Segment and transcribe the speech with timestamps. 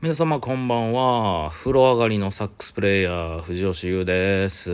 [0.00, 1.50] 皆様こんばんは。
[1.50, 4.70] 風呂上がりのサックスプレイヤー、藤吉優です。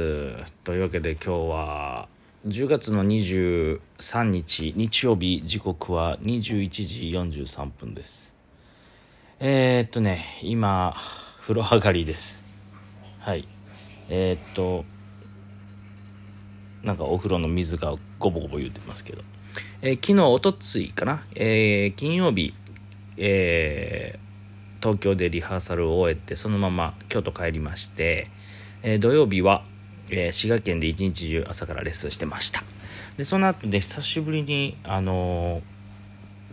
[0.65, 2.09] というわけで今日は、
[2.47, 8.35] 10月の23日、日曜日、時刻は21時43分です。
[9.41, 10.95] えー、っとね、今、
[11.41, 12.45] 風呂上がりです。
[13.21, 13.49] はい。
[14.11, 14.85] えー、っと、
[16.83, 19.23] なんかお風呂の水がゴボゴボ言ってますけど。
[19.81, 22.53] えー昨日、おとついかな、えー金曜日、
[23.17, 24.25] えー
[24.85, 28.29] 東京でリハーサルを終えてそのまま京都帰りまして、
[28.83, 29.65] えー土曜日は、
[30.11, 32.63] えー滋賀県で一日中朝からレッスンしてました。
[33.17, 35.63] でその後で久しぶりにあのー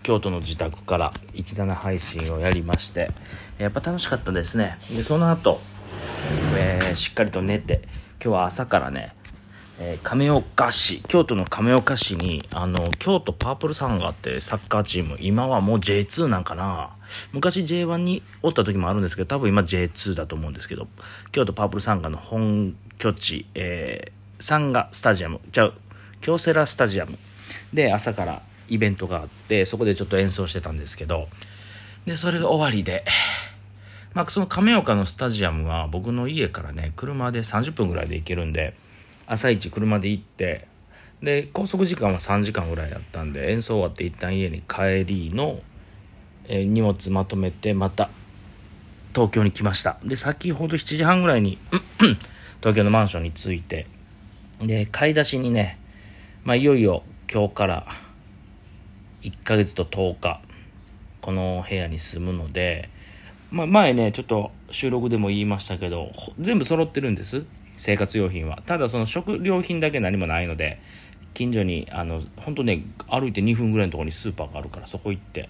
[0.03, 3.11] 京都の自宅から17配信をやりまして
[3.59, 4.77] やっぱ楽しかったですね。
[4.95, 5.59] でその後、
[6.57, 7.81] えーしっかりと寝て
[8.23, 9.13] 今日は朝からね
[9.83, 16.91] え亀岡市京都の亀岡市にあの京都パープルサンガってサッカーチーム今はもう J2 なんかな。
[17.33, 20.87] 昔 J1 におった時もあるんですけど多分今 J2 だと思うんですけど
[21.33, 25.73] 京都パープルサンガの本拠地、えーサンガスタジアムじゃあ
[26.19, 27.17] 京セラスタジアム。
[27.73, 31.27] で朝からイベントがあってそこでちょっと演奏してたんですけど
[32.05, 33.05] でそれが終わりで
[34.13, 38.75] まあ、その亀岡のスタジアムは僕の家からね車で30分ぐらいで行けるんで
[39.27, 40.67] 朝一車で行って
[41.21, 45.59] で高速時間は3時間ぐらいやったんで演奏終わって一旦家に帰りの、
[46.47, 48.09] え荷物まとめてまた
[49.13, 49.97] 東京に来ました。
[50.03, 51.59] で先ほど7時半ぐらいに
[52.59, 53.85] 東京のマンションに着いて
[54.61, 55.79] で買い出しにね、
[56.43, 57.87] まあ、いよいよ今日から
[59.21, 60.41] 1ヶ月と10日
[61.21, 62.89] この部屋に住むので、
[63.51, 67.45] まあ、前ねちょっと収録でも言いましたけど全部揃ってるんです。
[67.81, 68.61] 生活用品は。
[68.67, 70.79] ただその食料品だけ何もないので
[71.33, 75.49] 近所にあの本当ね歩いて2分ぐらいのところにスーパーがあるからそこ行って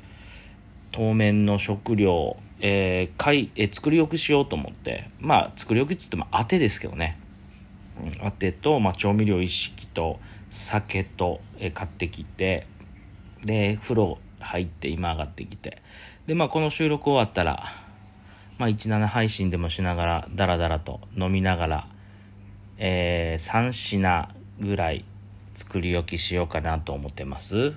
[0.93, 7.19] 当面の食料、えー買いえー作り置きしようと思ってまあ作り置きっつっても当てですけどね。
[8.01, 10.17] うん当てと、まあ、調味料一式と
[10.49, 12.65] 酒と、えー買ってきて
[13.43, 15.81] で風呂入って今上がってきて。
[16.27, 17.83] でまあこの収録終わったら
[18.57, 21.87] まあ17配信でもしながらダラダラと飲みながら
[22.83, 24.27] えー3品
[24.59, 25.05] ぐらい
[25.53, 27.73] 作り置きしようかなと思ってます。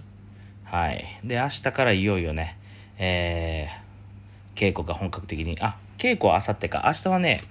[0.64, 1.20] はい。
[1.22, 2.56] で明日からいよいよね。
[2.98, 3.84] えー
[4.58, 5.58] 稽古が本格的に。
[5.60, 6.82] あ稽古は明後日か。
[6.86, 7.42] 明日はね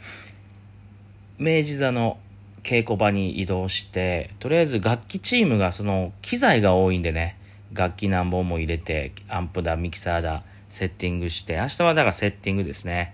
[1.38, 2.18] 明治座の
[2.64, 7.38] 稽古場に移動してとりあえず楽器チームがその機材が多いんでね。
[7.72, 11.58] 楽器何本も入れてアンプだミキサーだセッティングして。
[11.58, 13.14] 明日はだからセッティングですね。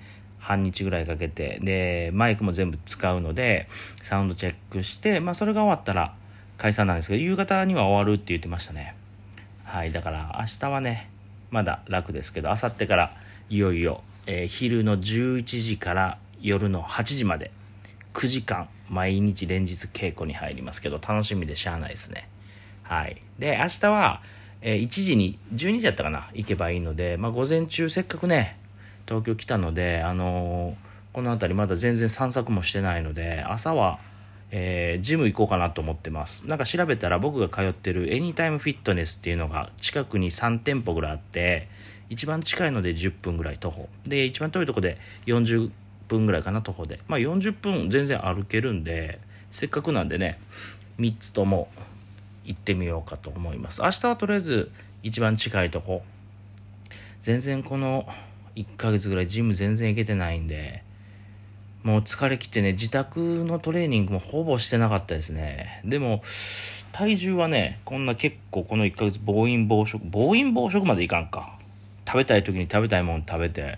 [0.50, 1.60] 半日ぐらいかけて。
[1.62, 3.68] でマイクも全部使うので
[4.02, 6.16] サウンドチェックして、まあ、それが終わったら
[6.58, 8.96] 解散なんですけど夕方には終わるって言ってましたね。
[9.64, 11.12] はいだから明日はね
[11.52, 13.16] まだ楽ですけど明後日から
[13.52, 17.52] いよいよ、えー昼の11時から夜の8時まで
[18.16, 22.28] 9時間毎日連日稽古に入りますけど楽しみでしゃあないですね。
[22.82, 23.22] はい。
[23.38, 24.24] で明日は、
[24.62, 28.58] えー1時に12時やったかな行けばいいので、まあ、午前中せっかくね
[29.10, 34.00] 東京来たのであのーこの辺りまだ全然散策もしてないので朝は
[34.52, 36.48] えージム行こうかなと思ってます。
[36.48, 41.68] なんか調べたら僕が通ってるエニタイムフィットネスっていうのが近くに3店舗ぐらいあって
[42.10, 43.90] 一番近いので10分ぐらい徒歩。
[44.06, 45.72] で一番遠いとこで40
[46.08, 47.00] 分ぐらいかな徒歩で。
[47.08, 49.20] まあ40分全然歩けるんで
[49.50, 50.40] せっかくなんでね
[51.00, 51.70] 3つとも
[52.46, 53.82] 行ってみようかと思います。
[53.82, 54.72] 明日はとりあえず
[55.02, 56.04] 一番近いとこ。
[57.22, 58.08] 全然この
[58.56, 60.84] 1ヶ月ぐらいジム全然行けてないんで
[61.84, 65.82] もう疲れ切ってね、自宅のトレーニングもほぼしてなかったですね。
[65.86, 66.24] でも、
[66.92, 71.58] 体重はね、こんな結構この1ヶ月暴飲暴食、暴飲暴食までいかんか。
[72.06, 73.78] 食べたい時に食べたいもの食べて、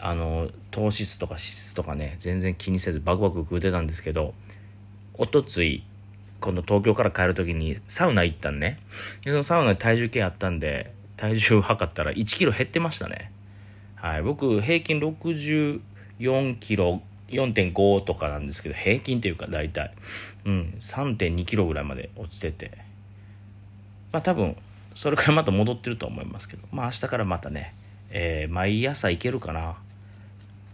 [0.00, 4.32] あの、糖質とか脂質とかね、全然気にせずバクバク食うてたんですけど、
[5.14, 5.84] おとつい、
[6.40, 8.80] 今度東京から帰る時にサウナ行ったんね。
[9.24, 13.30] で、そのサウナで体重計あったんで、体重測ったら1キロ減ってましたね。
[14.02, 19.92] はい、僕平均64キロ4.5とかなんですけど平均っていうか大体。
[20.44, 20.74] うん。
[20.80, 22.72] 3.2キロぐらいまで落ちてて。
[24.10, 24.56] まあ多分
[24.96, 26.66] それからまた戻ってると思いますけど。
[26.72, 27.74] まあ明日からまたね、
[28.10, 29.76] えー毎朝行けるかな。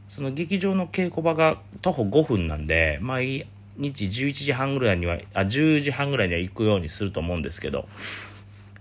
[0.09, 7.87] その劇場の稽古場が徒歩5分なんで毎日11時半ぐらいにはあ10時半ぐらいには行くようにすると思うんですけど。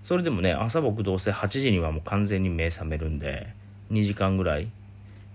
[0.04, 3.54] それでもね朝僕どうせ8時にはもう完全に目覚めるんで
[3.92, 4.70] 2時間ぐらい。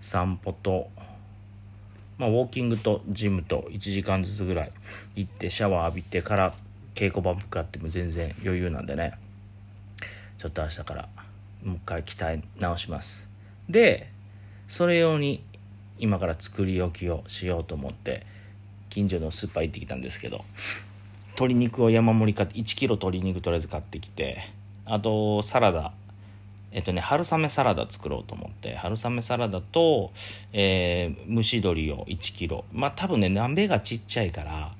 [0.01, 0.89] 散歩と
[2.17, 4.71] まあ、ウォーキングとジムと1時間ずつぐらい。
[5.15, 6.53] 行ってシャワー浴びてから
[6.95, 9.13] 稽古場向かっても全然余裕なんでね。
[10.39, 11.09] ちょっと明日から
[11.63, 13.27] もう一回鍛え直します。
[13.69, 14.09] で
[14.67, 15.43] それ用に
[15.99, 18.25] 今から作り置きをしようと思って
[18.89, 20.43] 近所のスーパー行ってきたんですけど
[21.35, 24.51] 鶏肉を山盛り買って1キロ鶏肉とりあえず買ってきて
[24.85, 25.93] あとサラダ
[26.73, 30.11] えっとね春雨サラダ作ろうと思って春雨サラダと、
[30.51, 32.65] えー、蒸し鶏を1キロ。
[32.73, 34.73] まあ多分ね鍋がちっちゃいから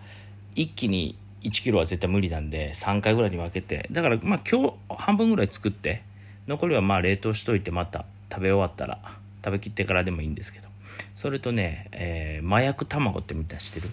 [0.56, 3.88] 一気に1キロは絶対無理なんで3回ぐらいに分けて。
[3.92, 6.04] だからまあ今日半分ぐらい作って
[6.48, 9.00] 残りはまあ冷凍しといてまた食べ終わったら
[9.46, 10.68] 食べきってからでもいいんですけど。
[11.16, 13.90] それとね、えー、麻薬卵ってみたいしてる？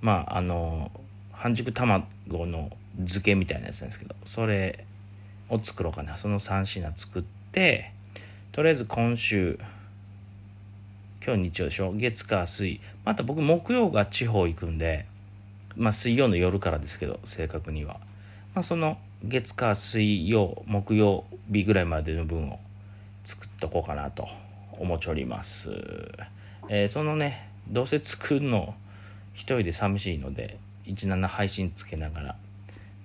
[0.00, 0.90] まああの
[1.32, 4.84] 半熟卵の漬けみたいなやつなんですけどそれ
[5.48, 6.16] を作ろうかな。
[6.16, 7.22] その3品作っ
[7.52, 7.92] て
[8.52, 9.58] とりあえず今週
[11.24, 11.92] 今日日曜でしょ？
[11.92, 12.80] 月火水。
[13.04, 15.06] また僕木曜が地方行くんで
[15.76, 18.00] まあ水曜の夜からですけど正確には。
[18.54, 22.60] まあその月火水曜木曜日ぐらいまでの分を
[23.24, 24.28] 作っとこうかなと
[24.72, 25.70] 思っております、
[26.68, 28.74] えー、そのねどうせ作るの
[29.34, 30.56] 一人で寂しいので
[30.86, 32.36] 17配信つけながら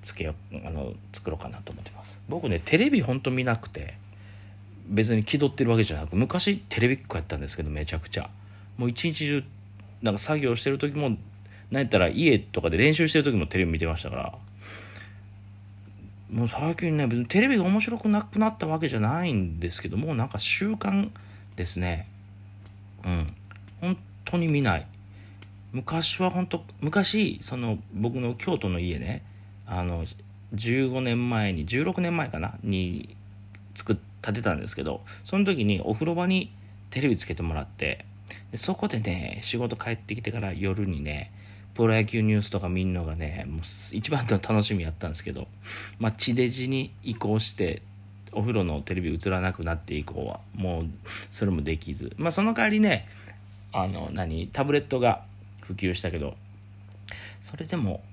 [0.03, 0.35] つけよ
[0.65, 2.21] あの作ろうかなと思ってます。
[2.29, 3.95] 僕ねテレビほんと見なくて
[4.87, 8.29] 別に気取ってるわけじゃなく昔テレビっ子やったんですけどめちゃくちゃ。
[8.77, 9.43] もう一日中
[10.01, 11.17] なんか作業してる時も
[11.71, 14.33] 何やったら家とかで練習してる時もテレビ見てましたから。
[16.31, 21.09] もう最近ね別にテレビが面白くなくなったわけじゃないんですけどもうなんか習慣
[21.55, 22.07] ですね。
[23.05, 23.27] うん。
[23.79, 24.87] 本当に見ない。
[25.71, 29.23] 昔は本当昔その僕の京都の家ね
[29.65, 30.05] あの
[30.55, 32.55] 15年前に16年前かな？
[32.63, 33.15] に
[33.75, 36.53] 作建てたんですけどその時にお風呂場に
[36.91, 38.05] テレビつけてもらって
[38.55, 41.31] そこでね仕事帰ってきてから夜にね
[41.73, 43.61] プロ野球ニュースとか見んのがねもう
[43.91, 45.47] 一番の楽しみやったんですけど、
[45.99, 47.81] まあ、地デジに移行して
[48.31, 50.85] お風呂のテレビ映らなくなって以降はもう
[51.31, 52.13] それもできず。
[52.17, 53.07] まあその代わりね
[53.71, 54.47] あの何？
[54.47, 55.23] タブレットが
[55.61, 56.35] 普及したけど
[57.41, 58.03] それでも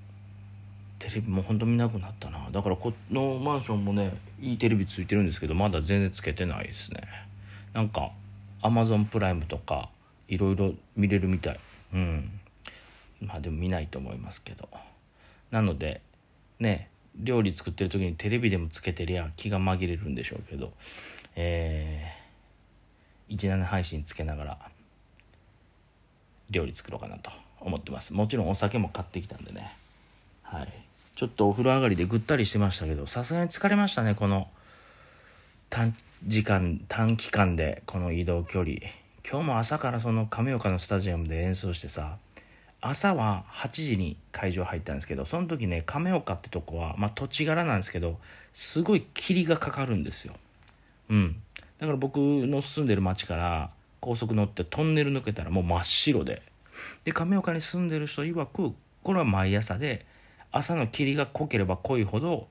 [1.01, 2.47] テレビもほんと見なくなったな。
[2.51, 7.01] だからこのマンションもねいいテレビついてるんですけどまだ全然つけてないですね。
[7.73, 8.11] なんか
[8.61, 9.89] アマゾンプライムとか
[10.27, 11.59] いろいろ見れるみたい。
[11.93, 12.39] うん。
[13.19, 14.69] まあでも見ないと思いますけど。
[15.49, 16.01] なので
[16.59, 20.71] ね料理作ってる時にテレビでもつけてりゃ気が紛れるんでしょうけど。
[21.35, 24.57] えー、17配信つけながら
[26.49, 28.13] 料理作ろうかなと思ってます。
[28.13, 29.75] もちろんお酒も買ってきたんでね。
[30.43, 30.90] はい。
[31.15, 34.47] ちょっとお風呂上がりでぐったりしてましたけどさすがに疲れましたねこの
[35.69, 38.77] 短時間短期間でこの移動距離。
[39.29, 42.17] 今日も朝からその亀岡のスタジアムで演奏してさ
[42.81, 48.17] 朝は8時に会場入ったんですけどその時ね亀岡ってとこは、まあ、土地柄なんですけど
[48.53, 50.33] すごい霧がかかるんですよ。
[51.09, 51.41] うん。
[51.79, 53.69] だから僕の住んでる町から
[53.99, 56.41] 高速乗ってトンネル抜けたらもう真っ白で。
[57.05, 58.73] で亀岡に住んでる人曰く
[59.03, 60.05] これは毎朝で
[60.51, 62.47] 朝の霧が濃ければ濃いほど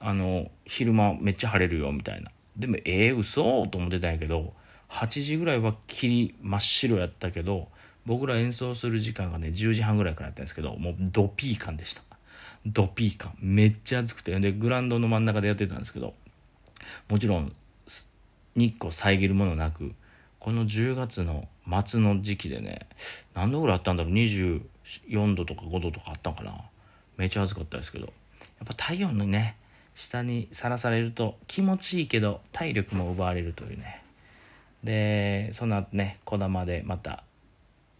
[0.00, 2.30] あの昼間めっちゃ晴れるよみたいな。
[2.56, 4.52] でもええー、嘘と思ってたんやけど
[4.90, 7.68] 8時ぐらいは霧真っ白やったけど
[8.04, 12.02] 僕ら演奏する時間がね10時半ぐらいからやったんですけどもうドピー感でした。
[12.66, 13.36] ドピー感。
[13.40, 14.38] めっちゃ暑くて。
[14.40, 16.14] でグラウンドの真ん中でやってたんですけど
[17.08, 17.52] もちろん
[18.56, 19.92] 日光遮るものなく
[20.40, 21.48] この10月の
[21.86, 22.88] 末の時期でね
[23.34, 26.52] 何度ぐらいあったんだろう？24度とか5度とかあったんかな？
[27.18, 28.12] めちゃ暑かったですけど。
[28.58, 29.56] やっぱ太陽のね
[29.94, 34.02] 下にさらされると気持ちいいけど体力も奪われるというね。
[34.84, 37.24] でその後ね児玉でまた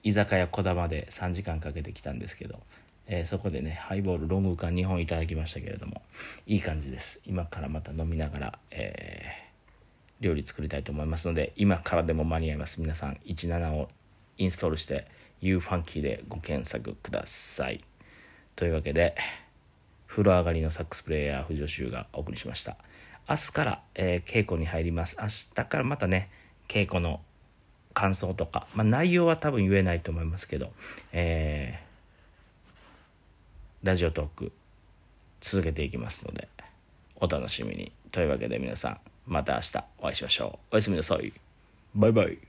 [0.04, 2.60] 居酒屋こだまで3時間かけてきたんですけど、
[3.08, 6.02] えー、そこでねハイボールロング缶2本いただきましたけれども
[6.46, 7.20] いい感じです。
[7.26, 12.80] 今からまた飲みながら、えー、料理作りたいと思いますので今からでも間に合います。
[12.80, 13.88] 皆さん17を
[14.38, 15.06] インストールして
[15.42, 17.82] UFunky でご検索ください。
[18.58, 19.14] というわけで
[20.08, 22.76] 風呂上がりのサックスプレーヤー藤尾修がお送りしました
[23.30, 26.28] 明日から、えー、稽古に入ります明日からまたね
[26.66, 27.20] 稽古の
[27.94, 30.72] 感想とか、まあ、内容は多分言えないと思いますけど、
[31.12, 34.52] えー、ラジオトーク
[35.40, 36.48] 続けていきますので、
[37.16, 37.92] お楽しみに。
[38.12, 40.74] というわけで皆さん、また明日お会いしましょう。
[40.74, 41.32] おやすみなさい。
[41.94, 42.47] バイバイ。